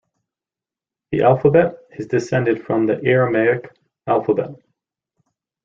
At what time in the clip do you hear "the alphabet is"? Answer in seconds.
1.11-2.07